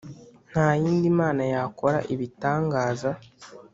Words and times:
Nta 0.51 0.67
yindi 0.81 1.07
mana 1.19 1.43
yakora 1.53 1.97
ibitangaza 2.13 3.09